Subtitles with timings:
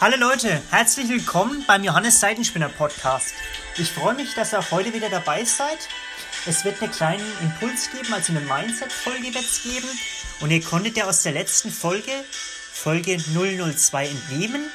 [0.00, 3.34] Hallo Leute, herzlich willkommen beim Johannes Seitenspinner Podcast.
[3.76, 5.76] Ich freue mich, dass ihr auch heute wieder dabei seid.
[6.46, 9.86] Es wird einen kleinen Impuls geben, also eine Mindset-Folge wird es geben.
[10.40, 12.12] Und ihr konntet ja aus der letzten Folge,
[12.72, 14.70] Folge 002, entnehmen,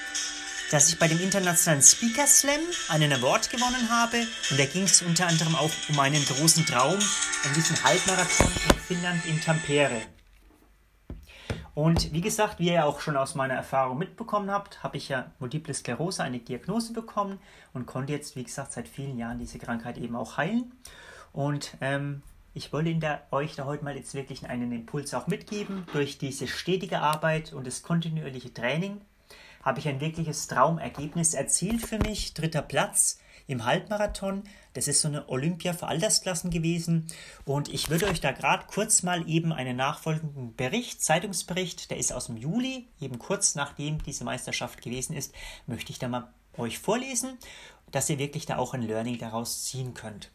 [0.69, 4.27] dass ich bei dem internationalen Speaker Slam einen Award gewonnen habe.
[4.51, 8.79] Und da ging es unter anderem auch um einen großen Traum, um diesen Halbmarathon in
[8.79, 10.03] Finnland in Tampere.
[11.75, 15.29] Und wie gesagt, wie ihr auch schon aus meiner Erfahrung mitbekommen habt, habe ich ja
[15.39, 17.37] Multiple Sklerose eine Diagnose bekommen
[17.73, 20.71] und konnte jetzt, wie gesagt, seit vielen Jahren diese Krankheit eben auch heilen.
[21.33, 22.23] Und ähm,
[22.53, 25.85] ich wollte da, euch da heute mal jetzt wirklich einen Impuls auch mitgeben.
[25.91, 29.01] Durch diese stetige Arbeit und das kontinuierliche Training
[29.61, 32.33] habe ich ein wirkliches Traumergebnis erzielt für mich.
[32.33, 34.43] Dritter Platz im Halbmarathon.
[34.73, 37.07] Das ist so eine Olympia für Altersklassen gewesen.
[37.45, 42.11] Und ich würde euch da gerade kurz mal eben einen nachfolgenden Bericht, Zeitungsbericht, der ist
[42.11, 45.33] aus dem Juli, eben kurz nachdem diese Meisterschaft gewesen ist,
[45.67, 47.37] möchte ich da mal euch vorlesen,
[47.91, 50.31] dass ihr wirklich da auch ein Learning daraus ziehen könnt.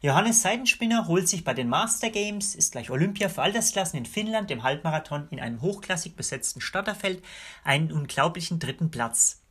[0.00, 4.50] Johannes Seidenspinner holt sich bei den Master Games, ist gleich Olympia für Altersklassen in Finnland
[4.50, 7.22] im Halbmarathon in einem hochklassig besetzten Starterfeld
[7.64, 9.42] einen unglaublichen dritten Platz.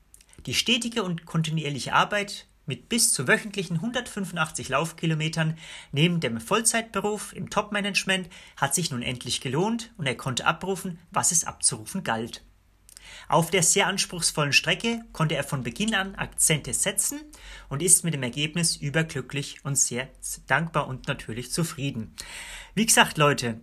[0.46, 5.58] Die stetige und kontinuierliche Arbeit mit bis zu wöchentlichen 185 Laufkilometern
[5.92, 11.32] neben dem Vollzeitberuf im Topmanagement hat sich nun endlich gelohnt und er konnte abrufen, was
[11.32, 12.44] es abzurufen galt.
[13.30, 17.20] Auf der sehr anspruchsvollen Strecke konnte er von Beginn an Akzente setzen
[17.70, 20.10] und ist mit dem Ergebnis überglücklich und sehr
[20.48, 22.16] dankbar und natürlich zufrieden.
[22.76, 23.60] Wie gesagt, Leute,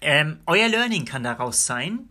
[0.00, 2.08] ähm, euer Learning kann daraus sein,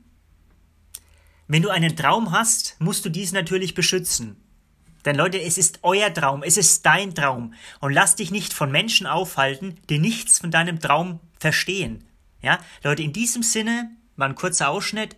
[1.47, 4.42] wenn du einen Traum hast, musst du diesen natürlich beschützen.
[5.05, 7.53] Denn Leute, es ist euer Traum, es ist dein Traum.
[7.79, 12.03] Und lass dich nicht von Menschen aufhalten, die nichts von deinem Traum verstehen.
[12.41, 15.15] Ja, Leute, in diesem Sinne war ein kurzer Ausschnitt.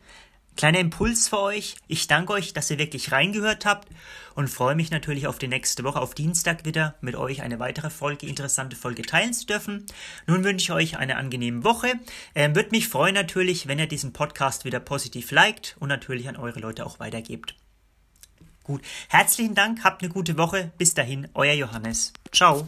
[0.55, 1.75] Kleiner Impuls für euch.
[1.87, 3.89] Ich danke euch, dass ihr wirklich reingehört habt
[4.35, 7.89] und freue mich natürlich auf die nächste Woche, auf Dienstag wieder mit euch eine weitere
[7.89, 9.85] Folge, interessante Folge teilen zu dürfen.
[10.27, 11.99] Nun wünsche ich euch eine angenehme Woche.
[12.35, 16.37] Ähm, Würde mich freuen natürlich, wenn ihr diesen Podcast wieder positiv liked und natürlich an
[16.37, 17.55] eure Leute auch weitergebt.
[18.65, 20.71] Gut, herzlichen Dank, habt eine gute Woche.
[20.79, 22.13] Bis dahin, euer Johannes.
[22.31, 22.67] Ciao.